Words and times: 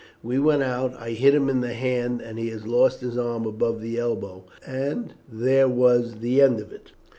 We 0.23 0.39
went 0.39 0.63
out. 0.63 0.95
I 0.95 1.11
hit 1.11 1.35
him 1.35 1.47
in 1.47 1.61
the 1.61 1.75
hand, 1.75 2.21
and 2.23 2.39
he 2.39 2.51
lost 2.55 3.01
his 3.01 3.19
arm 3.19 3.45
above 3.45 3.81
the 3.81 3.99
elbow, 3.99 4.45
and 4.65 5.13
there 5.31 5.67
was 5.69 6.15
the 6.21 6.41
end 6.41 6.59
of 6.59 6.71
it." 6.71 6.93